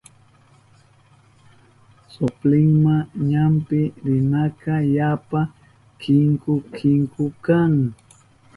Soplinma 2.13 2.95
ñampi 3.29 3.79
rinaka 4.05 4.73
yapa 4.95 5.41
kinku 6.01 6.53
kinku 6.77 7.25
kan. 7.45 7.73